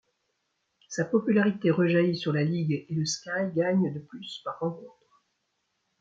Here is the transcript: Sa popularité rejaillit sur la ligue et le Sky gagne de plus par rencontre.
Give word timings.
Sa 0.89 1.05
popularité 1.05 1.69
rejaillit 1.69 2.17
sur 2.17 2.33
la 2.33 2.43
ligue 2.43 2.71
et 2.89 2.95
le 2.95 3.05
Sky 3.05 3.51
gagne 3.55 3.93
de 3.93 3.99
plus 3.99 4.41
par 4.43 4.57
rencontre. 4.57 5.23